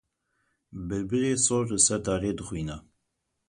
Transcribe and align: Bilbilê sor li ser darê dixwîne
Bilbilê 0.87 1.33
sor 1.45 1.65
li 1.71 1.79
ser 1.85 1.99
darê 2.05 2.31
dixwîne 2.37 2.77